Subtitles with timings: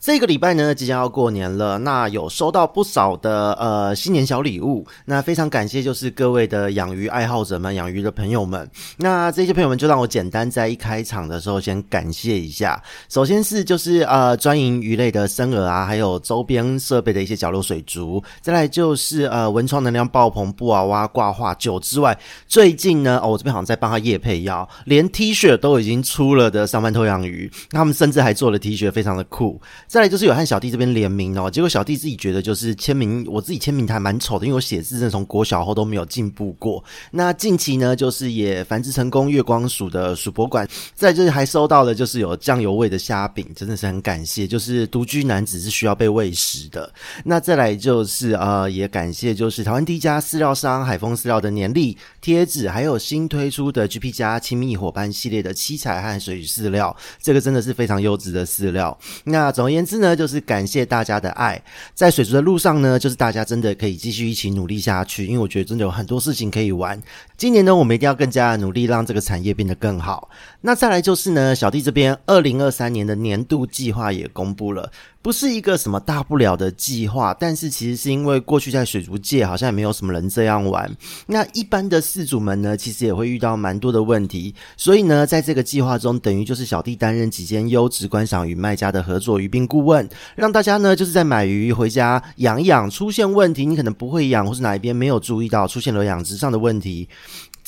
[0.00, 8.70] 这个礼拜呢，即将要过年了，那有收到不少的呃新年小礼物，那非常感谢，就是各位的养鱼爱好者们、养鱼的朋友们。
[8.96, 12.80] 那这些朋友们就让我简单在一开场的时候先感谢一下。
[13.08, 18.22] 首先是就是呃专营鱼类的生饵啊，还有周边设备的一些角落水族。
[18.40, 29.60] 再来就是呃文创能量爆棚布娃娃挂画酒之外，最近呢，哦我这边好像在帮他业配药，连 T 恤都已经出了的上班偷养鱼，他们甚至还做了 T 恤，非常的酷。
[29.88, 36.84] 再来就是有和小弟这边联名哦，结果小弟自己觉得就是签名，我自己签名还蛮丑的，因为我写字真的从国小后都没有进步过。
[37.10, 44.46] 那近期呢，就是也繁殖成功，月光鼠的鼠博馆，再就是还收到了就是有酱油味的虾饼，真的是很感谢。
[44.46, 46.92] 就是独居男子是需要被喂食的。
[47.24, 58.96] 那再来就是呃，也感谢就是台湾第一家饲料商海丰饲料的年历贴纸，还有新推出的 GP 家亲密伙伴系列的七彩和水饲料，这个真的是非常优质的饲料。
[59.24, 60.14] 那总而言言之呢。
[60.18, 61.62] 就是感谢大家的爱，
[61.94, 67.00] 在水族的路上呢，就是大家真的可以继续一起努力下去，因为我觉得真的有很多事情可以玩。
[67.36, 70.28] 今年呢，我们一定要更加努力，让这个产业变得更好。
[70.60, 74.90] 那再来就是呢，小弟这边二零二三年的年度计划也公布了。
[75.20, 80.90] 不是一个什么大不了的计划，但是其实是因为过去在水族界好像也没有什么人这样玩。
[81.26, 84.54] 那一般的饲主们呢，其实也会遇到蛮多的问题。
[84.76, 97.08] 所以呢，在这个计划中，等于就是小弟担任几间优质观赏鱼卖家的合作鱼病顾问，让大家呢就是在买鱼回家养一养，出现问题你可能不会养，或是哪一边没有注意到出现了养殖上的问题。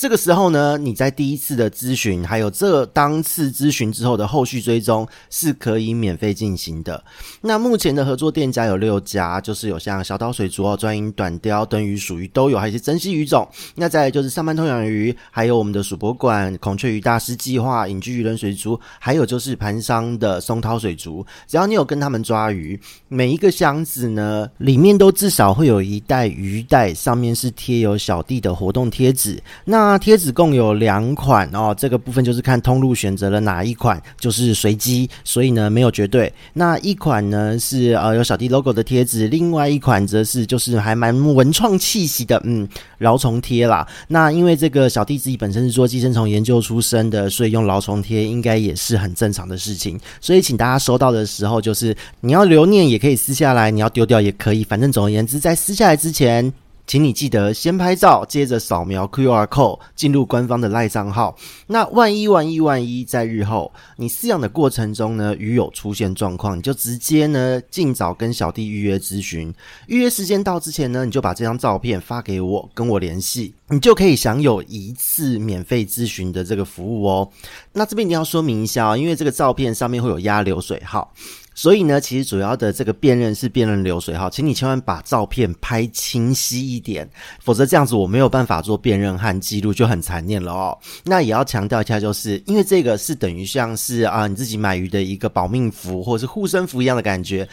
[0.01, 7.03] 这个时候呢，你在第一次的咨询，还有这当次咨询之后的后续追踪是可以免费进行的。
[7.39, 13.47] 那目前的合作店家有六家，就是有像小岛水族哦、专营短鲷、灯鱼、属鱼都有，还有一些珍稀鱼种。
[13.75, 21.23] 那再就是上班通养鱼，还有我们的鼠博馆、孔雀鱼大师计划、隐居鱼人水族，还有就是盘商的松涛水族。
[21.45, 29.39] 只要你有跟他们抓鱼，每一个箱子呢，里面都至少会有一袋鱼袋，上面是贴有小弟的活动贴纸。
[29.63, 36.31] 那那贴纸共有两款哦，这个部分就是看通路选择了哪一款，就是随机，所以呢没有绝对。
[36.53, 42.65] 那一款呢是呃有小弟 logo 的贴纸，另外一款则是就是还蛮文创气息的，嗯，
[43.01, 43.85] 蛲虫贴啦。
[44.07, 49.99] 那因为这个小弟自己本身是做寄生虫研究出身的，所以用蛲虫贴应该也是很正常的事情。
[50.21, 56.53] 所以请大家收到的时候，就是你要留念也可以撕下来，你要丢掉也可以，反正总而言之，在撕下来之前。
[56.91, 61.33] 请你记得先拍照，接着扫描 QR code 进入官方的赖账号。
[61.67, 69.53] 那万一万一万一在日后你饲养的过程中呢，鱼有出现状况，你就直接呢尽早跟小弟预约咨询。
[69.87, 77.29] 预约时间到之前呢，你就把这张照片发给我，跟我联系，你就可以享有一次免费咨询的这个服务哦。
[77.71, 81.13] 那这边一定要说明一下哦，因为这个照片上面会有压流水号。
[81.53, 87.09] 所以呢，其实主要的这个辨认是辨认流水哈，请你千万把照片拍清晰一点，
[87.41, 90.77] 否则这样子我没有办法做辨认和记录，就很残念了哦。
[91.03, 97.47] 那也要强调一下，就是因为这个是等于像是啊你自己买鱼的一个保命符或者是护身符一样的感觉。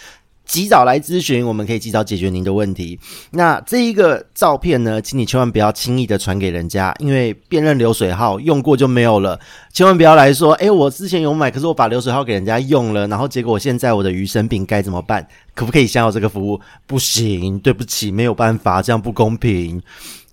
[0.48, 2.98] 及早来咨询，我们可以及早解决您的问题。
[3.30, 9.38] 那这一个照片呢，请你千万不要轻易的传给人家，因为辨认流水号用过就没有了。
[9.72, 15.24] 千万不要来说，诶，我之前有买，可是我把流水号给人家用了，然后结果现在我的鱼生病，该怎么办？
[15.54, 16.58] 可不可以享有这个服务？
[16.86, 19.82] 不行，对不起，没有办法，这样不公平。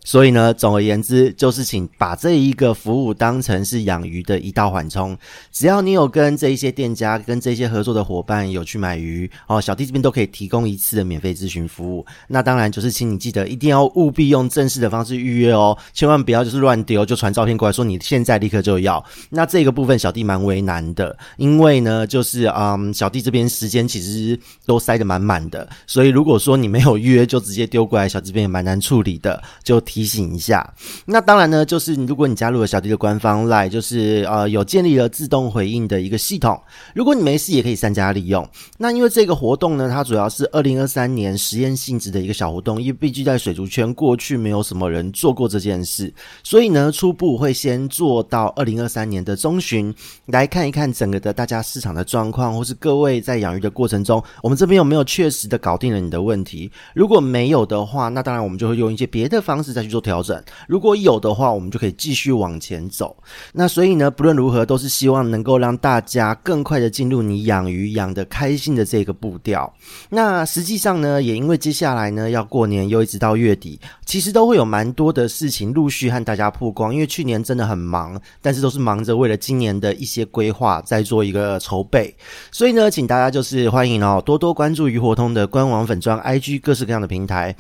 [0.06, 5.18] 所以呢，总而言之，就是请把这一个服务当成是养鱼的一道缓冲。
[5.52, 12.06] 只要你有跟这一些店家、跟这些合作的伙伴有去买鱼哦，小弟这边都可以提供一次的免费咨询服务。
[12.28, 19.04] 那当然就是，请你记得一定要务必用正式的方式预约哦，千万不要就是乱丢，就传照片过来说你现在立刻就要。
[19.32, 29.82] 那这个部分小弟蛮为难的，因为呢，就是嗯，小弟这边时间其实都塞得满满的，所以如果说你没有约就直接丢过来，小弟这边也蛮难处理的，就。
[29.95, 30.74] 提提醒一下，
[31.06, 36.62] 那当然呢，就是如果你加入了小弟的官方 LINE，就是呃有建立了自动回应的一个系统。
[36.94, 38.46] 如果你没事也可以善加利用。
[38.78, 46.14] 那因为这个活动呢，它主要是二零二三年实验性质的一个小活动，因为毕竟在水族圈过去没有什么人做过这件事，
[46.44, 49.96] 所以呢，初步会先做到二零二三年的中旬，
[50.26, 56.70] 来看一看整个的大家市场的状况，或是各位在养鱼的过程中，我们这边有没有确实的搞定了你的问题。
[56.94, 59.85] 如果没有的话，那当然我们就会用一些别的方式再。
[59.86, 60.44] 去做调整。
[60.68, 63.16] 如果有的话，我们就可以继续往前走。
[63.54, 69.72] 那所以呢，不论如何，都是希望能够让大家更快的进入你养鱼养得开心的这个步调。
[70.10, 76.94] 那实际上呢，也因为接下来呢要过年，又一直到月底，其实都会有蛮多的事情陆续和大家曝光。
[76.94, 82.16] 因为去年真的很忙，但是都是忙着为了今年的一些规划在做一个筹备。
[82.52, 87.56] 所以呢，请大家就是欢迎哦，多多关注鱼活通的官网、粉专、IG 各式各样的平台。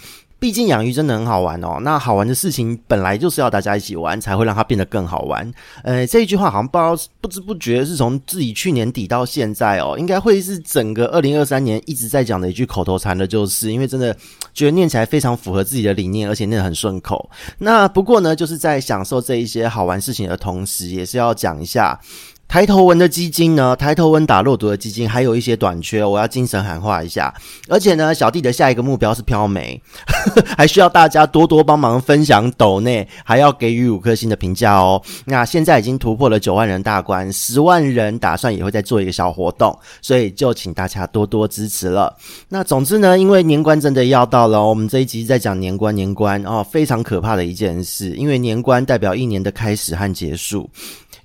[0.45, 5.51] 毕竟养鱼真的很好玩哦，那好玩的事情本来就是要大家一起玩，才会让它变得更好玩。
[5.83, 14.15] 呃，这一句话好像不知不知不觉是从自己去年底到现在哦，应该会是整个二零二三年一直在讲的一句口头禅的，就是因为真的
[14.53, 17.27] 觉得念起来非常符合自己的理念，而且念得很顺口。
[17.57, 21.99] 那不过呢，就是在享受这一些好玩事情的同时，也是要讲一下。
[22.47, 27.33] 抬头纹的基金呢，抬头纹打肉毒的基金还有一些短缺，我要精神喊话一下。
[27.67, 29.81] 而且呢，小弟的下一个目标是飘眉，
[30.55, 35.01] 还需要大家多多帮忙分享抖内，还要给予五颗星的评价哦。
[35.25, 42.15] 那现在已经突破了九万人大关，十万人打算也会再做一个小活动，所以就请大家多多支持了。
[42.47, 50.69] 那总之呢，因为年关真的要到了，我们这一集在讲年关，年关哦，非常可怕的一件事，因为年关代表一年的开始和结束。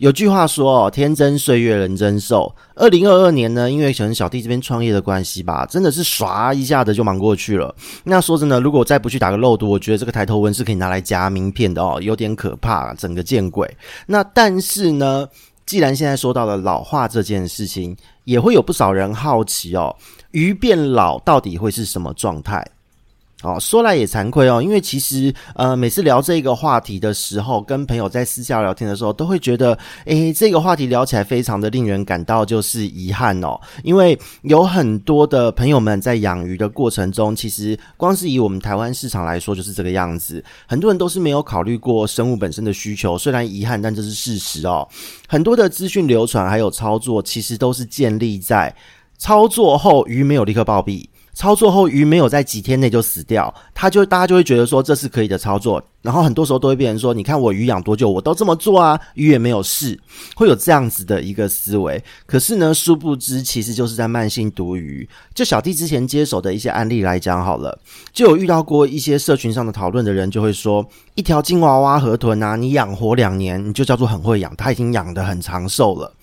[0.00, 2.50] 有句话说哦，天真岁月人真瘦。
[2.74, 7.74] 二零二二年呢，因为可能小弟这边创业的关系吧，真的是唰一下子就忙过去了。
[8.02, 13.70] 那说真的，如果再不去打个肉毒，我觉得这个抬头纹是可以拿来夹名片的哦，有点可怕，整个见鬼。
[14.06, 15.28] 那但是呢，
[15.66, 17.94] 既然现在说到了老化这件事情，
[18.24, 19.94] 也会有不少人好奇哦，
[20.30, 22.66] 鱼变老到底会是什么状态？
[23.42, 44.86] 哦，说来也惭愧哦，因为其实呃，每次聊这个话题的时候，跟朋友在私下聊天的时候，都会觉得，诶，这个话题聊起来非常的令人感到就是遗憾哦，因为有很多的朋友们在养鱼的过程中，其实光是以我们台湾市场来说，就是这个样子，很多人都是没有考虑过生物本身的需求，虽然遗憾，但这是事实哦。
[45.26, 48.74] 很多的资讯流传还有操作，其实都是建立在
[49.16, 51.06] 操作后鱼没有立刻暴毙。
[51.40, 59.98] 操作后鱼没有在几天内就死掉，他就大家就会觉得说这是可以的操作，然后很多时候都会变成说，你看我鱼养多久，我都这么做啊，鱼也没有事，
[60.36, 62.04] 会有这样子的一个思维。
[62.26, 65.08] 可是呢，殊不知其实就是在慢性毒鱼。
[65.34, 67.80] 就小弟之前接手的一些案例来讲好了，
[68.12, 76.14] 就有遇到过一些社群上的讨论的人就会说，一条金娃娃河豚啊，你养活两年，你就叫做很会养，它已经养得很长寿了。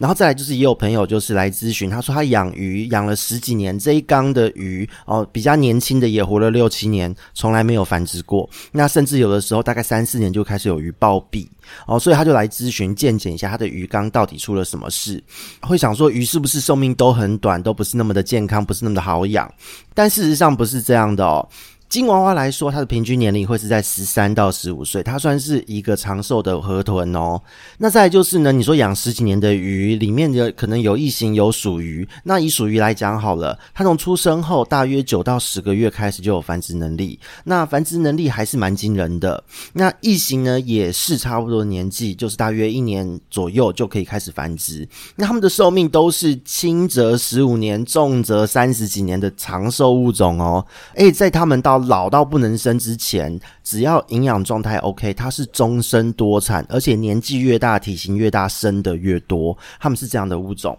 [0.00, 8.48] 然后再来就是也有朋友就是来咨询，他说他养鱼养了十几年，这一缸的鱼哦，比较年轻的也活了六七年，从来没有繁殖过。
[8.72, 11.46] 那甚至有的时候大概三四年就开始有鱼暴毙
[11.86, 15.22] 哦，所以他就来咨询见检一下他的鱼缸到底出了什么事，
[15.60, 19.52] 会想说鱼是不是寿命都很短，都不是那么的健康，不是那么的好养。
[19.92, 21.46] 但事实上不是这样的哦。
[21.90, 27.42] 金娃娃来说，它的平均年龄会是在十三到十五岁，它算是一个长寿的河豚哦。
[27.76, 32.08] 那再就是呢，你说养十几年的鱼，里面的可能有异形有属鱼。
[32.22, 39.42] 那以属鱼来讲好了，它从出生后大约九到十个月开始就有繁殖能力，那繁殖能力还是蛮惊人的。
[39.72, 44.88] 那异形呢，也是差不多年纪，就是大约一年左右就可以开始繁殖。
[45.16, 50.64] 那它们的寿命都是轻则十五年，重则三十几年的长寿物种哦。
[50.94, 60.78] 诶，在它们到老到不能生之前，只要营养状态 OK，它是终身多产，而且年纪越大，体型越大，生的越多，它们是这样的物种。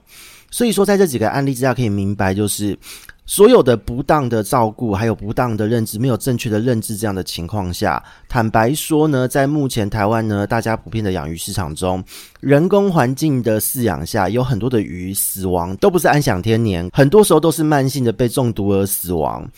[0.50, 2.78] 所以说，在这几个案例之下，可以明白，就是
[3.26, 12.04] 所有的不当的照顾，还有不当的认知，没有正确的认知这样的情况下，坦白说呢，在目前台湾呢，大家普遍的养鱼市场中，
[12.42, 19.50] 人工环境的饲养下，有很多的鱼死亡都不是安享天年，很多时候都是慢性的被中毒而死亡。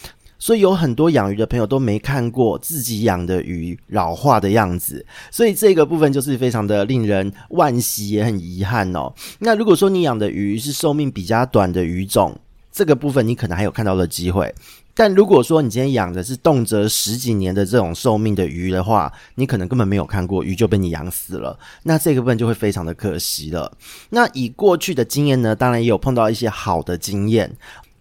[0.44, 9.14] 所以有很多养鱼的朋友都没看过自己养的鱼老化的样子，所以这个部分就是非常的令人惋惜，也很遗憾哦。
[9.40, 12.38] 那如果说你养的鱼是寿命比较短的鱼种，
[12.74, 14.54] 这个部分你可能还有看到的机会。
[14.96, 23.72] 但如果说你今天养的是动辄十几年的这种寿命的鱼的话，你可能根本没有看过鱼就被你养死了，那这个部分就会非常的可惜了。
[24.10, 27.50] 那以过去的经验呢，当然也有碰到一些好的经验。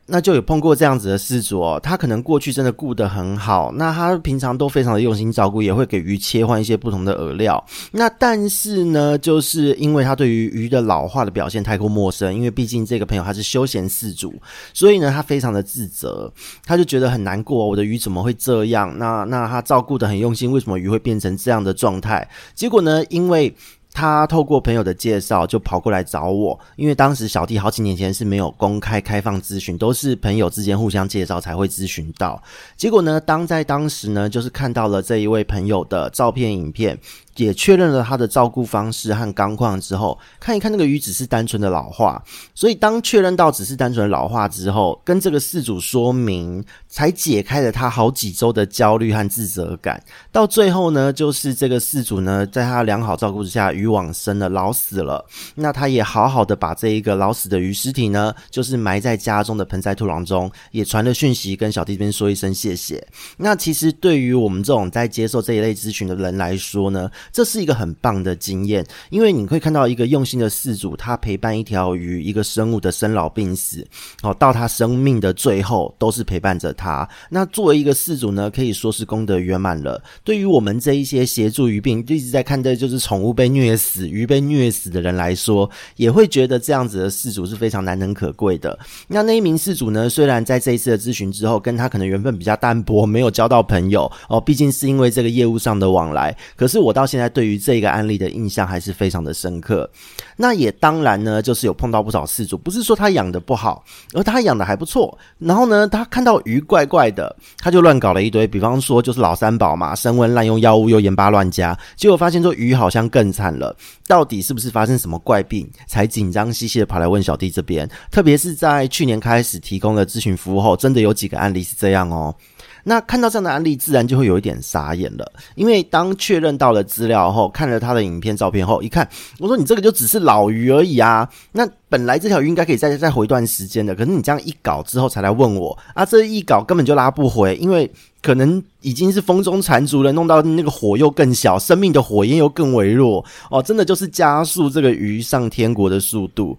[0.06, 7.64] 那就有碰过这样子的饲主哦，他可能过去真的顾得很好，那他平常都非常的用心照顾，也会给鱼切换一些不同的饵料。
[7.92, 14.35] 那但是呢，就是因为他对于鱼的老化的表现太过陌生，因为毕竟这个朋友他是休闲饲主，
[14.75, 16.30] 所以呢，他非常的自责，
[16.66, 18.92] 他就觉得很难过，我的鱼怎么会这样？
[18.99, 22.28] 那那他照顾得很用心，为什么鱼会变成这样的状态？
[22.54, 23.54] 结果呢，因为
[23.92, 32.42] 他透过朋友的介绍就跑过来找我，因为当时小弟好几年前是没有公开开放咨询，都是朋友之间互相介绍才会咨询到。
[32.76, 36.99] 结果呢，当在当时呢，就是看到了这一位朋友的照片、影片。
[37.36, 42.22] 也确认了他的照顾方式和钢况之后，看一看那个鱼只是单纯的老化，
[42.54, 50.02] 所以当确认到只是单纯的老化之后，跟这个事主说明，才解开了他好几周的焦虑和自责感。
[50.30, 55.24] 到最后呢，就是这个事主呢，在他良好照顾之下，鱼往生了，老死了。
[55.54, 63.06] 那他也好好的把这一个老死的鱼尸体呢，就是埋在家中的盆栽土壤中，也传了讯息跟小弟这边说一声谢谢。
[63.36, 73.86] 那其实对于我们这种在接受这一类咨询的人来说呢，这是一个很棒的经验，因为你会看到一个用心的饲主，他陪伴一条鱼、一个生物的生老病死，
[74.22, 77.08] 哦，到他生命的最后都是陪伴着他。
[77.30, 80.02] 那作为一个饲主呢，可以说是功德圆满了。
[80.24, 88.78] 对于我们这一些协助鱼病一直在看的就是宠物被虐死、鱼被虐死的人来说，也会觉得这样子的饲主是非常难能可贵的。
[89.08, 96.36] 那那一名饲主呢，虽然在这一次的咨询之后，跟他可能缘分比较淡薄，没有交到朋友哦，毕竟是因为这个业务上的往来。
[96.56, 99.88] 可是我到现在对于这个案例的印象还是非常的深刻。
[100.35, 105.19] 那也当然呢，就是有碰到不少事主，不是说他养的不好，而他养的还不错。
[105.38, 113.76] 然后呢，他看到鱼怪怪的，他就乱搞了一堆，比方说就是老三宝嘛，升温滥用药物又盐巴乱加，结果发现说鱼好像更惨了。
[114.09, 117.87] 到底是不是发生什么怪病，才紧张兮兮的跑来问小弟这边？
[118.11, 122.35] 特别是在去年开始提供了咨询服务后，真的有几个案例是这样哦。
[122.84, 125.32] 那看到这样的案例，自然就会有一点傻眼了。
[125.54, 129.08] 因为当确认到了资料后，看了他的影片、照片后，一看，
[129.38, 131.28] 我说你这个就只是老鱼而已啊。
[131.52, 137.88] 那本来这条鱼应该可以再再回一段时间的，可是你这样一搞之后才来问我啊，这一搞根本就拉不回，因为
[138.20, 146.58] 可能已经是风中残烛了，弄到那个火又更小，生命的火焰又更微弱哦，真的就是加速这个鱼上天国的速度。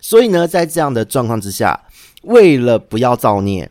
[0.00, 1.80] 所以呢，在这样的状况之下，
[2.22, 3.68] 为了不要造孽。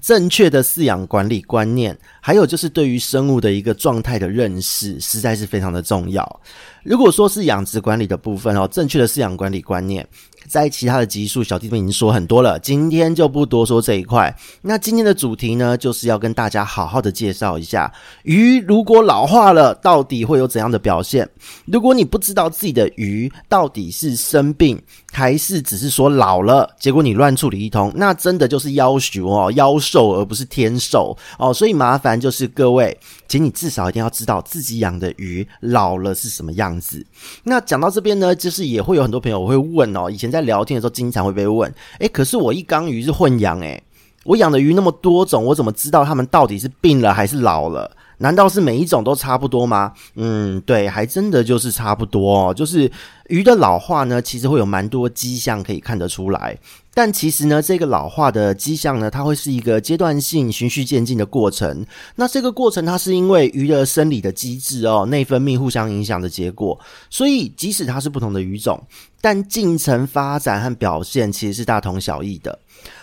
[0.00, 6.40] 正确的饲养管理观念，还有就是对于生物的一个状态的认识，实在是非常的重要。
[6.82, 10.06] 如果说是养殖管理的部分哦，正确的饲养管理观念，
[10.46, 14.34] 在其他的集数，小弟们已经说很多了，今天就不多说这一块。
[14.62, 17.92] 那今天的主题呢，就是要跟大家好好的介绍一下，
[18.24, 21.28] 鱼如果老化了，到底会有怎样的表现？
[21.66, 24.80] 如果你不知道自己的鱼到底是生病，
[25.12, 31.52] 还是只是说老了，结果你乱处理一通，那真的就是妖熊哦，妖兽而不是天兽哦。
[31.52, 37.04] 所以麻烦就是各位，请你至少一定要知道自己养的鱼老了是什么样子。
[37.44, 43.80] 那讲到这边呢，就是也会有很多朋友会问哦，以前在聊天的时候经常会被问，诶，可是我一缸鱼是混养，诶，
[44.24, 47.90] 我养的鱼那么多种，我怎么知道它们到底是病了还是老了？
[48.18, 49.92] 难道是每一种都差不多吗？
[50.14, 52.54] 嗯，对，还真的就是差不多哦。
[52.54, 52.88] 就是
[53.26, 56.56] 鱼的老化呢，其实会有蛮多迹象可以看得出来。
[56.94, 61.86] 但其实呢，这个老化的迹象呢，它会是一个阶段性、循序渐进的过程。
[62.16, 66.78] 那这个过程，它是因为鱼的生理的机制哦，内分泌互相影响的结果。
[67.08, 68.82] 所以，即使它是不同的鱼种，
[69.20, 72.58] 但进程发展和表现其实是大同小异的。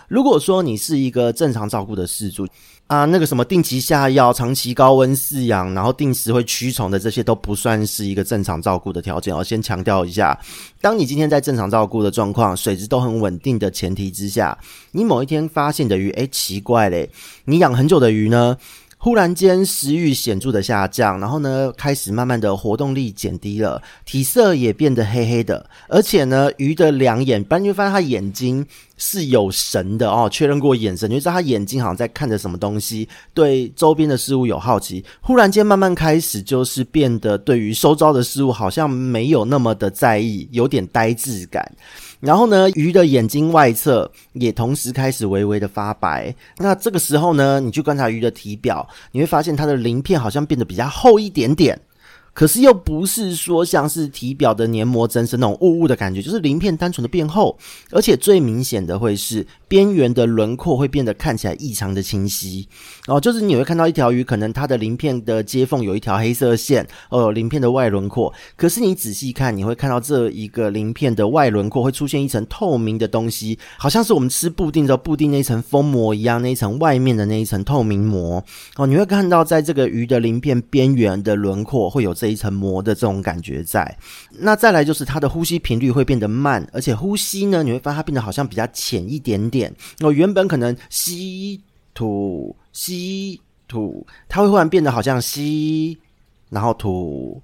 [0.07, 2.47] 如果说你是一个正常照顾的饲主，
[2.89, 9.35] 啊，那个什么定期下药、长期高温饲养，然后定时会驱虫的这些都不算是一个正常照顾的条件。
[9.35, 10.35] 我先强调一下，
[10.81, 14.57] 当你今天在正常照顾的状况、水质都很稳定的前提之下，
[14.93, 17.07] 你某一天发现的鱼，诶，奇怪嘞，
[17.45, 18.57] 你养很久的鱼呢，
[18.99, 28.65] 忽然间食欲显著的下降，然后呢，开始慢慢的活动力减低了，体色也变得黑黑的，而且呢，鱼的两眼，不然你会发现它眼睛。
[29.01, 35.01] 是有神的哦，确认过眼神，你就知道它眼睛好像在看着什么东西，对周边的事物有好奇。
[35.21, 41.65] 忽然间慢慢开始，就是变得对于周遭的事物好像没有那么的在意，有点呆滞感。
[42.19, 46.35] 然后呢，鱼的眼睛外侧也同时开始微微的发白。
[46.57, 51.79] 那这个时候呢，你去观察鱼的体表，你会发现它的鳞片好像变得比较厚一点点。
[52.31, 57.57] 可是又不是说像是体表的黏膜增生那种雾雾的感觉，就是鳞片单纯的变厚，
[57.91, 62.67] 而且最明显的会是边缘的轮廓会变得看起来异常的清晰。
[63.07, 68.33] 哦，就是你会看到一条鱼，可能它的鳞片的接缝有一条黑色线，哦，鳞片的外轮廓。
[68.57, 78.43] 可是你仔细看，你会看到这一个鳞片的外轮廓会出现一层透明的东西，好像是我们吃布丁的布丁那一层封膜一样，那一层外面的那一层透明膜。
[78.75, 82.13] 哦，你会看到在这个鱼的鳞片边缘的轮廓会有。
[82.19, 83.97] 这一层膜的这种感觉在，
[84.39, 89.58] 那再来就是它的呼吸频率会变得慢，而且呼吸呢，你会发现它变得好像比较浅一点点。
[90.01, 91.59] 我原本可能吸
[91.93, 95.97] 吐吸吐，它会忽然变得好像吸，
[96.49, 97.41] 然后土，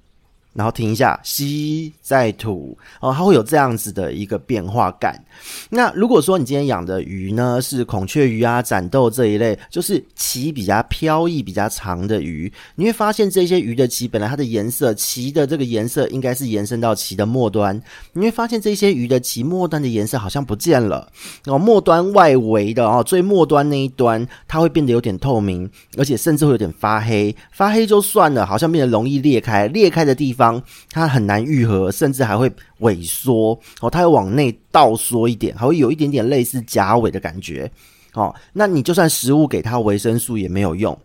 [0.55, 5.21] 然后停一下，吸再吐，哦，它会有这样子的一个变化感。
[5.69, 17.77] 那如果说你今天养的鱼呢，是孔雀鱼啊、斩豆这一类，就是鳍比较飘逸、比较长的鱼，你会发现这些鱼的鳍本来它的颜色，鳍的这个颜色应该是延伸到鳍的末端，
[18.13, 21.12] 你会发现这些鱼的鳍末端的颜色好像不见了，
[21.47, 30.45] 哦，末端外围的哦，最末端那一端它会变得有点透明，而且甚至会有点发黑，发黑就算了，好像变得容易裂开，裂开的地方。
[30.90, 37.72] 它很难愈合，甚至还会萎缩哦，它会往内倒缩一点，还会有一点点类似甲尾的感觉
[38.14, 38.34] 哦。
[38.54, 40.98] 那你就算食物给它维生素也没有用。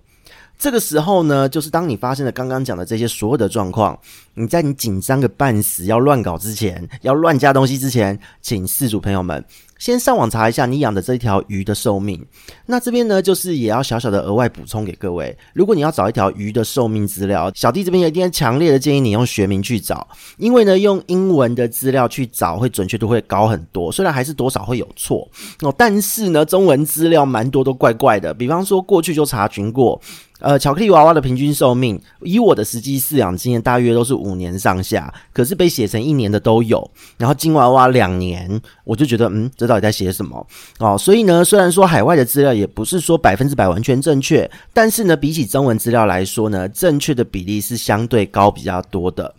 [0.59, 3.99] 这个时候呢，就是当你发现了刚刚讲的这些所有的状况，
[4.35, 9.43] 你在你紧张个半死要乱搞之前，要乱加东西之前，请饲主朋友们。
[9.81, 12.25] 先上网查一下你养的这条鱼的寿命。
[12.67, 15.37] 那这边呢，就是也要小小的额外补充给各位。
[15.55, 20.07] 如果你要找一条鱼的寿命资料，小弟这边也一定强烈的建议你用学名去找，
[20.37, 23.91] 因为呢，用英文的资料去找会准确度会高很多。
[23.91, 25.27] 虽然还是多少会有错
[25.63, 28.35] 哦，但是呢，中文资料蛮多都怪怪的。
[28.35, 30.01] 比方说过去就查询过。
[30.43, 35.13] 呃，巧克力娃娃的平均寿命，以我的实际饲养经验，大约都是五年上下。
[35.35, 38.59] 可是被写成一年的都有，然后金娃娃两年，
[38.91, 40.45] 我就觉得，嗯，这到底在写什么？
[40.81, 49.33] 哦，所以呢，虽然说海外的资料也不是说百分之百完全正确，但是呢，比起中文资料来说呢，正确的比例是相对高比较多的。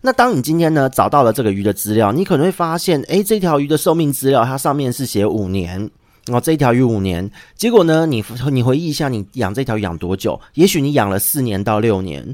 [0.00, 5.90] 那当你今天呢找到了这个鱼的资料，你可能会发现，诶，这条鱼的寿命资料它上面是写五年。
[6.32, 8.06] 哦，这一条鱼五年，结果呢？
[8.06, 10.40] 你你回忆一下，你养这条鱼养多久？
[10.54, 12.24] 也许你养了四年到六年。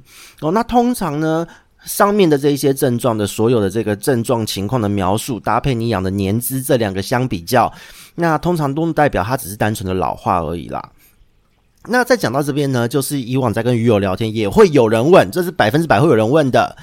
[0.43, 1.45] 哦，那通常呢，
[1.84, 7.72] 上面的这一些症状的所有的这个症状情况的描述，搭配你养的年资，这两个相比较，
[8.14, 10.90] 那通常都代表它只是单纯的老化而已啦。
[11.87, 16.76] 那再讲到这边呢，就是以往在跟鱼友聊天，也会有人问，这是百分之百会有人问的。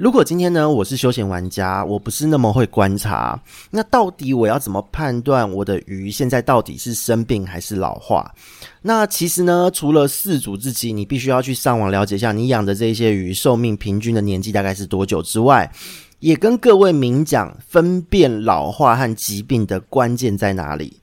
[0.00, 3.38] 如果今天呢，我是休闲玩家，我不是那么会观察，
[3.70, 8.34] 那到底我要怎么判断我的鱼现在到底是生病还是老化？
[8.80, 15.70] 那其实呢，除了饲主自己，你必须要去上网了解一下你养的这些鱼寿命平均的年纪大概是多久之外，
[16.20, 20.96] 也跟各位明讲分辨老化和疾病的关键在哪里。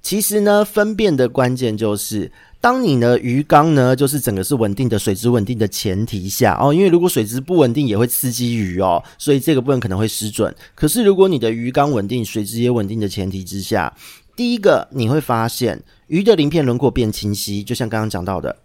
[0.00, 2.30] 其实呢，分辨的关键就是。
[2.66, 10.52] 当你呢鱼缸呢，就是整个是稳定的水质稳定的前提下哦，因为如果水质不稳定，也会刺激鱼哦，所以这个部分可能会失准。
[10.74, 13.96] 可是如果你的鱼缸稳定，水质也稳定的前提之下，
[14.34, 18.56] 第一个你会发现鱼的鳞片轮廓变清晰，就像刚刚讲到的。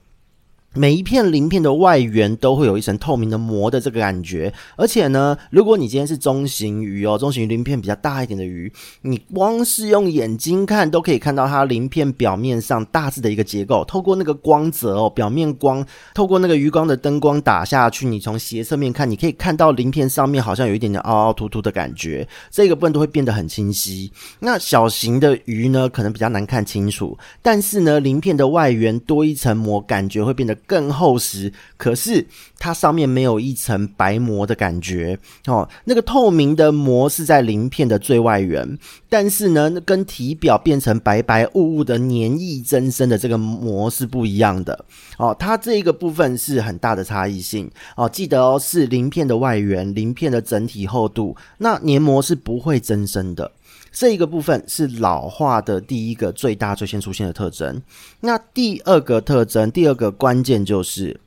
[0.73, 13.83] 每一片鳞片的外缘都会有一层透明的膜的这个感觉，而且呢，如果你今天是中型鱼哦，中型鳞片比较大一点的鱼，你光是用眼睛看都可以看到它鳞片表面上大致的一个结构。
[13.83, 24.09] 透过那个光泽哦，表面光，透过那个鱼缸的灯光打下去，你从斜侧面看，你可以看到鳞片上面好像有一点点凹凹凸凸的感觉，这个部分都会变得很清晰。
[24.39, 30.57] 那小型的鱼呢，可能比较难看清楚，但是呢，鳞片的外缘多一层膜，感觉会变得。
[30.65, 32.25] 更厚实，可是
[32.57, 35.67] 它上面没有一层白膜的感觉哦。
[35.85, 38.77] 那个透明的膜是在鳞片的最外缘，
[39.09, 44.85] 但是呢，跟体表变成白白雾雾的黏液增生的这个膜是不一样的
[45.17, 45.35] 哦。
[45.39, 48.07] 它这一个部分是很大的差异性哦。
[48.07, 53.51] 记得哦，是鳞片的外缘，鳞片的整体厚度，那黏膜是不会增生的。
[53.91, 57.81] 这一个部分是老化的第一个最大最先出现的特征。
[58.21, 61.19] 那第二个特征，第二个关键就是，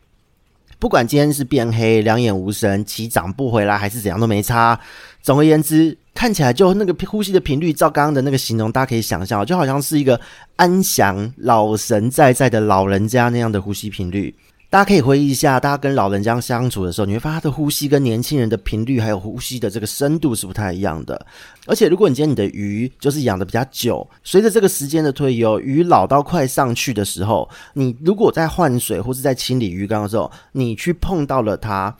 [0.79, 4.81] 不管今天是变黑、两眼无神、鳍长不回来，还是怎样都没差。
[5.23, 10.19] 总而言之，看起来就那个呼吸的频率，照刚刚的那个形容，大家可以想象，就好像是一个
[10.57, 14.35] 安详、老神在在的老人家那样的呼吸频率。
[14.75, 21.25] 大家可以回忆一下，大家跟老人家相处的时候，你会发现他的呼吸跟年轻人的频率还有呼吸的这个深度是不太一样的。
[21.67, 31.97] 而且，如果你今天你的鱼就是养的比较久，随着这个时间的推移哦，鱼老到快上去的时候，你如果在换水或是在清理鱼缸的时候，你去碰到了它。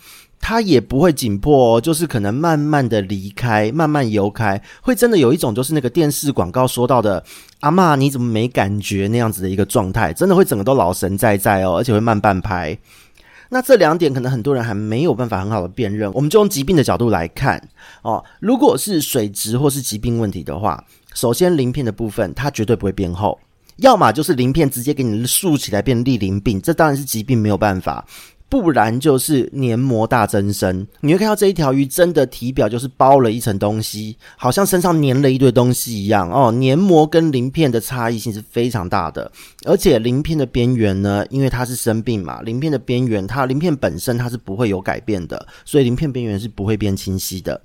[0.47, 7.25] 它也不会紧迫哦，就是可能慢慢的离开，慢慢游开，会真的有一种就是那个电视广告说到的
[7.61, 12.77] “阿嬷你怎么没感觉”那样子的一个状态，真的会整个都老神在在哦，而且会慢半拍。
[13.49, 17.59] 那这两点可能很多人还没有办法很好的辨认，我们就用疾病的角度来看
[18.03, 18.23] 哦。
[18.39, 23.41] 如果是水质或是疾病问题的话，首先鳞片的部分它绝对不会变厚，
[23.77, 28.05] 要么就是鳞片直接给你竖起来变立鳞病，这当然是疾病没有办法。
[28.61, 30.87] 不然就是黏膜大增生。
[31.01, 36.51] 你会看到这一条鱼真的体表就是包了一层东西，好像身上粘了一堆东西一样哦。
[36.53, 39.31] 黏膜跟鳞片的差异性是非常大的，
[39.65, 47.61] 而且鳞片的边缘呢，因为它是生病嘛，鳞片的边缘它鳞片本身它是不会有改变的，所以鳞片边缘是不会变清晰的。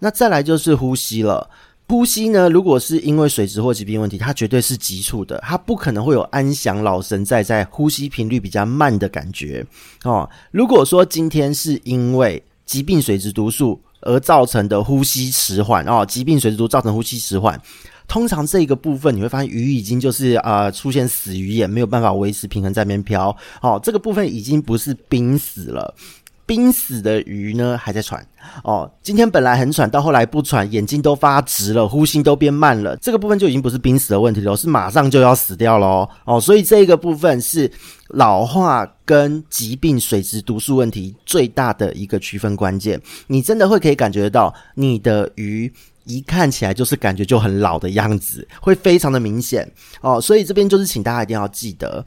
[0.00, 1.48] 那再来就是呼吸了。
[1.92, 9.62] 呼吸呢，如果是因为水质或疾病问题，它绝对是急促的，它不可能会有安详老神在在，呼吸频率比较慢的感觉
[10.04, 10.26] 哦。
[10.50, 17.60] 如果说今天是因为疾病水质毒素而造成的呼吸迟缓哦，疾病水质毒造成呼吸迟缓，
[18.08, 25.94] 通常这个部分你会发现鱼已经就是呃出现死鱼眼，没有办法维持平衡在那边飘哦，这个部分已经不是濒死了。
[26.44, 28.26] 濒死的鱼呢，还在喘
[28.64, 28.90] 哦。
[29.02, 32.96] 今天本来很喘，到后来不喘，眼睛都发直了，呼吸都变慢了。
[32.96, 36.40] 这个部分就已经不是濒死的问题了，是马上就要死掉喽哦。
[36.40, 37.70] 所以这个部分是
[38.08, 43.00] 老化跟疾病水质毒素问题最大的一个区分关键。
[43.26, 45.72] 你真的会可以感觉到你的鱼
[46.04, 50.20] 一看起来就是感觉就很老的样子，会非常的明显哦。
[50.20, 52.04] 所以这边就是请大家一定要记得，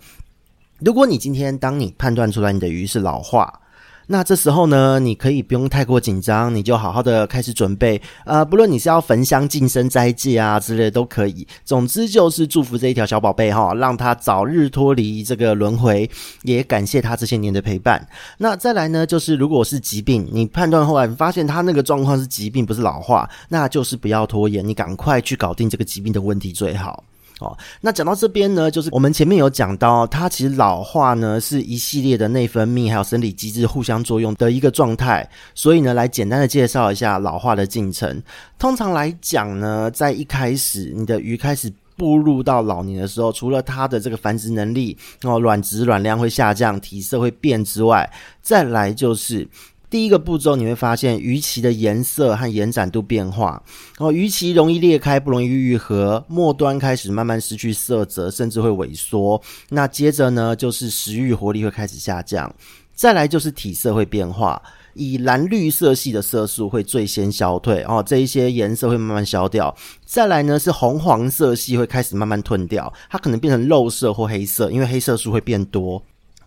[0.80, 3.62] 如果你今天当你判断出来你的鱼是老化。
[4.08, 8.02] 那这时候呢，你可以不用太过紧张，你就好好的开始准备。
[8.26, 11.48] 呃，不论你是要焚香、净身、斋戒啊之类的都可以。
[11.64, 16.10] 总之就是祝福这一条小宝贝哈，让他早日脱离这个轮回，
[16.44, 18.08] 也感谢他这些年的陪伴。
[18.38, 27.04] 那再来呢，就是如果是疾病，你判断后来发现他那个状况是疾病，不是老化，那就是不要拖延，你赶快去搞定这个疾病的问题最好。
[27.42, 38.24] 哦，那讲到这边呢，就是我们前面有讲到，它其实老化呢是一系列的内分泌还有生理机制互相作用的一个状态，所以呢，来简单的介绍一下老化的进程。
[38.58, 48.10] 通常来讲呢，在一开始你的鱼开始步入到老年的时候，除了它的这个繁殖能力哦，卵质卵量会下降，体色会变之外，
[48.42, 49.46] 再来就是。
[49.90, 53.62] 第一个步骤，你会发现鱼鳍的颜色和延展度变化，
[54.00, 59.42] 哦，鱼鳍容易裂开，不容易愈合，末端开始慢慢失去色泽，甚至会萎缩。
[59.70, 62.54] 那接着呢，就是食欲活力会开始下降，
[62.94, 64.62] 再来就是体色会变化，
[64.96, 69.74] 以蓝绿色系的色素会最先消退，哦，这一些颜色会慢慢消掉。
[70.04, 76.02] 再来呢，是红黄色系会开始慢慢褪掉，它可能变成肉色或黑色，因为黑色素会变多。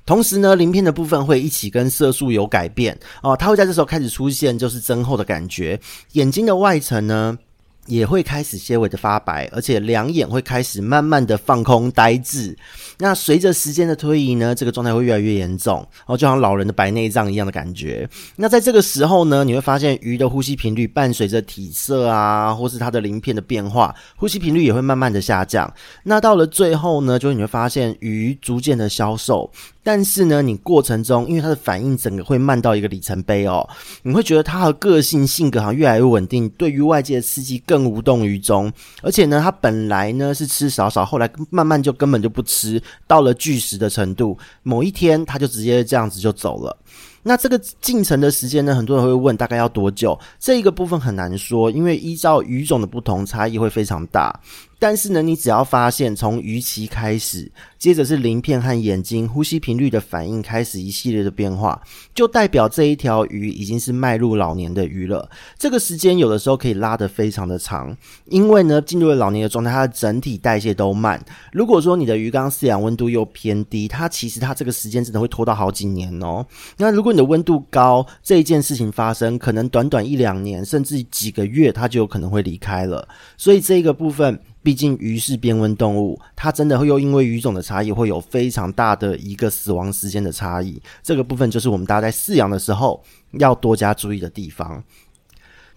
[0.09, 5.79] 同时呢，鳞片的部分会一起跟色素有改变哦，它会在这时候开始出现就是增厚的感觉，
[6.13, 7.37] 眼睛的外层呢，
[7.85, 12.57] 也会开始些微的发白，而且两眼会开始慢慢的放空呆滞。
[12.97, 18.09] 那随着时间的推移呢，这个状态会越来越严重，哦，就像老人的白内障一样的感觉。
[18.35, 25.71] 那在这个时候呢，你会发现鱼的呼吸频率伴随着体色啊，或是它的鳞片的变化，呼吸频率也会慢慢的下降。
[26.03, 29.51] 那到了最后呢，就你会发现鱼逐渐的消瘦。
[29.89, 33.67] 但是呢，你过程中，因为它的反应整个会慢到一个里程碑哦，
[34.03, 38.71] 你会觉得它的个性性格好像越来越稳定，对于外界的刺激更无动于衷。
[39.01, 44.37] 而且呢，它本来呢是吃少少，后来慢慢就根本就不吃，到了拒食的程度。
[44.63, 46.77] 某一天，它就直接这样子就走了。
[47.23, 50.19] 那这个进程的时间呢，很多人会问大概要多久？
[50.39, 54.39] 这一个部分很难说，因为依照鱼种的不同，差异会非常大。
[54.79, 61.81] 但是呢，你只要发现从鱼鳍开始，接着是鳞片和眼睛呼吸频率的反应开始一系列的变化，
[62.15, 65.29] 就代表这一条鱼已经是迈入老年的鱼了。
[65.59, 71.21] 这个时间有的时候可以拉得非常的长，因为呢，进入了老年的状态，它的整体代谢都慢。
[71.53, 76.47] 如果说你的鱼缸饲养温度又偏低，它其实它这个时间真的会拖到好几年哦。
[76.77, 83.09] 那如果你的温度高，这一件事情发生，可能短短一两年，甚至几个月，它就有可能会离开了。
[83.37, 84.39] 所以这个部分。
[84.63, 90.81] 毕竟鱼是变温动物，它真的会又因为鱼种的差异，会有非常大的一个死亡时间的差异。
[91.03, 94.83] 这个部分就是我们大家在饲养的时候要多加注意的地方。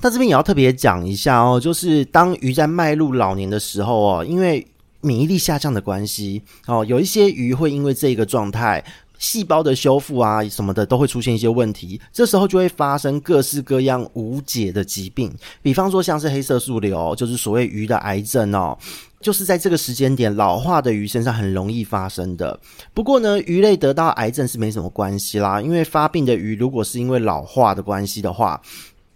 [0.01, 4.65] 那这边也要特别讲一下哦，就是当鱼在迈入老年的时候哦，因为
[5.01, 8.83] 免疫力下降的关系哦，有一些鱼会因为这个状态。
[9.21, 15.31] 细胞的修复啊，什么的都会出现一些问题，这时候就会发生各式各样无解的疾病，
[15.61, 18.75] 比方说像是黑色素瘤，就是所谓鱼的癌症哦，
[19.21, 22.59] 就是在这个时间点老化的鱼身上很容易发生的。
[22.95, 28.59] 不过呢，鱼类得到癌症是没什么关系啦，因为发病的鱼如果是因为老化的关系的话。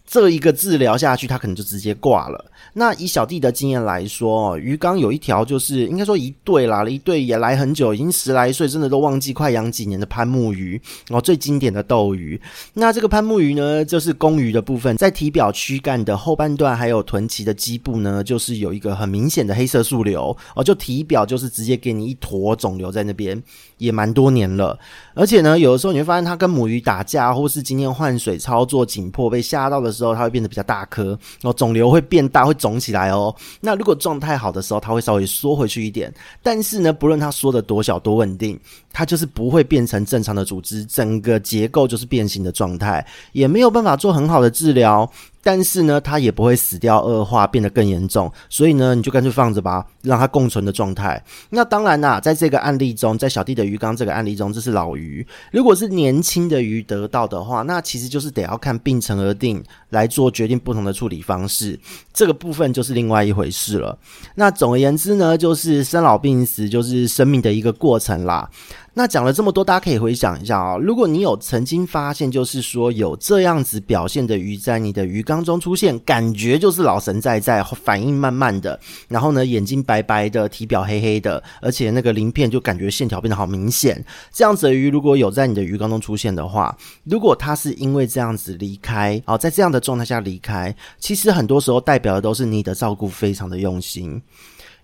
[0.07, 2.45] 这一个治疗下去，它可能就直接挂了。
[2.73, 12.39] 那以小弟的经验来说，鱼缸有一条就是应该说一对啦，一对也来很久，已经十来岁，真的都忘记快养几年的攀木鱼然哦，最经典的斗鱼。
[12.73, 23.41] 那这个攀木鱼呢，就是公鱼的部分，在体表躯干的后半段还有臀鳍的基部呢，就是有一个很明显的黑色素瘤哦，就体表就是直接给你一坨肿瘤在那边，
[23.78, 24.78] 也蛮多年了。
[25.13, 33.35] 而且呢，有的时候你会发现它跟母鱼打架，或是今天换水操作紧迫被吓到的时候，它会变得比较大颗哦，肿瘤会变大，会肿起来哦。
[33.59, 36.11] 那如果状态好的时候，它会稍微缩回去一点。
[36.41, 38.59] 但是呢，不论它缩的多小多稳定，
[38.91, 45.07] 它就是不会变成正常的组织，整个结构就是变形的状态，也没有办法做很好的治疗。
[45.45, 51.23] 但是呢，它也不会死掉、恶化、变得更严重，所以呢，你就干脆放着吧，让它共存的状态。
[51.51, 55.23] 那当然啦，在这个案例中，在小弟的鱼缸这个案例中，这是老鱼。
[55.51, 61.79] 如果是年轻的鱼得到的话，那其实就是得要看病程而定来做决定不同的处理方式。
[62.12, 63.95] 这个部分就是另外一回事了。
[64.34, 68.49] 那总而言之呢，就是生老病死就是生命的一个过程啦。
[68.97, 78.79] 那讲了这么多，大家可以回想一下啊，如果你有曾经发现，就是说有这样子表现的鱼在你的鱼缸中出现，感觉就是老神在在，反应慢慢的，
[79.10, 94.21] 然后呢，眼睛白白的，体表黑黑的，而且那个鳞片就感觉线条变得好明显，这样子的鱼如果有在你的鱼缸中出现的话，如果它是因为这样子离开，哦，在这样的状态下离开，其实很多时候代表的都是你的照顾非常的用心。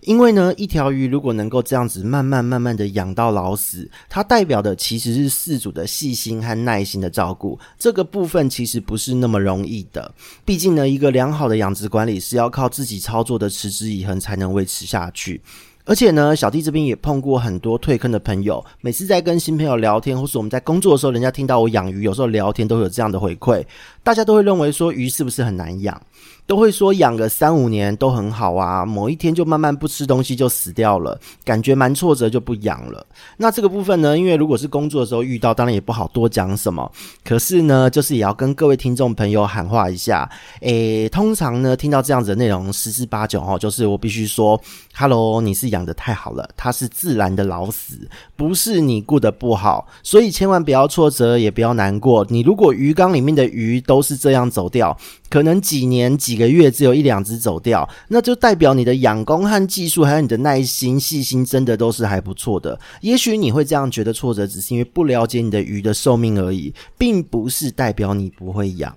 [0.02, 7.58] 因为呢，一条鱼如果能够这样子慢慢慢慢的养到老死，它代表的其实是饲主的细心和耐心的照顾。
[7.78, 10.12] 这个部分其实不是那么容易的。
[10.44, 15.40] 毕竟呢，一个良好的养殖管理是要靠自己操作的持之以恒才能维持下去。
[15.84, 23.64] 而且呢，小弟这边也碰过很多退坑的朋友，每次在跟新朋友聊天，或是我们在工作的时候，人家听到我养鱼，有时候聊天都有这样的回馈，
[24.02, 26.00] 大家都会认为说鱼是不是很难养？
[26.46, 33.06] 都会说养个三五年都很好啊，某一天就慢慢不吃东西就死掉了，感觉蛮挫折就不养了。
[33.36, 36.90] 那这个部分呢，因为如果是工作的时候遇到，当然也不好多讲什么。
[37.24, 40.28] 可是呢，就是也要跟各位听众朋友喊话一下，
[40.60, 44.60] 诶，通常呢听到这样子的内容，十之八九哦，就是我必须说
[44.94, 52.26] ，Hello，你是养得太好了，它是自然的老死，不是你顾得不好，所以千万不要挫折，也不要难过。
[52.28, 54.96] 你如果鱼缸里面的鱼都是这样走掉，
[55.32, 62.78] 可能几年几个月只有一两只走掉，那就代表你的养功和技术，还有你的耐心、细心，真的都是还不错的。
[63.00, 68.94] 也许你会这样觉得挫折，只是因为不了解你的鱼的寿命而已，并不是代表你不会养。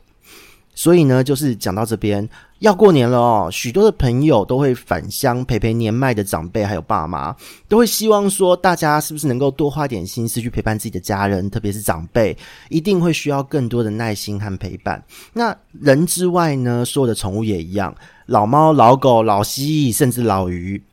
[0.76, 2.28] 所以呢，就是讲到这边，
[2.60, 7.34] 要过年了哦，许多的朋友都会返乡陪陪年迈的长辈，还有爸妈，
[7.70, 12.38] 都会希望说，大家是不是能够多花点心思去陪伴自己的家人，特别是长辈，
[12.70, 15.02] 一定会需要更多的耐心和陪伴。
[15.34, 20.84] 那人之外呢，所有的宠物也一样，老猫、老狗、老蜥蜴，甚至老鱼，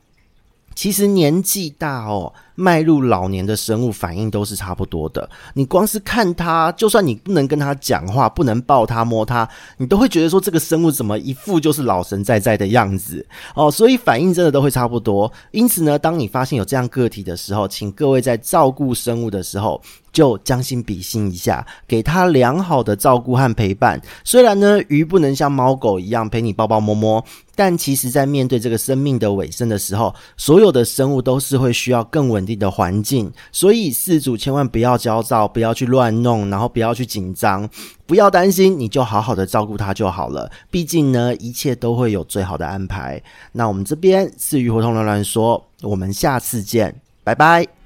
[0.73, 2.33] 其实年纪大哦。
[2.55, 5.29] 迈入老年的生物反应都是差不多的。
[5.53, 13.71] 你光是看它，就算你不能跟它讲话，不能抱它摸它，你都会觉得说这个生物怎么一副就是老神在在的样子哦。
[13.71, 15.31] 所以反应真的都会差不多。
[15.51, 23.99] 因此呢，当你发现有这样个体的时候，请各位在照顾生物的时候，就将心比心一下，给它良好的照顾和陪伴。
[24.23, 27.23] 虽然呢，鱼不能像猫狗一样陪你抱抱摸摸，
[27.55, 32.42] 但其实在面对这个生命的尾声的时候，所有的生物都是会需要更稳。
[32.43, 37.67] 稳定的环境，所以饲主千万不要焦躁，不要去乱弄，然后不要去紧张，
[38.05, 40.51] 不要担心，你就好好的照顾他就好了。
[40.69, 43.21] 毕竟呢，一切都会有最好的安排。
[43.53, 47.82] 那我们这边是鱼活通乱乱说，我们下次见，拜拜。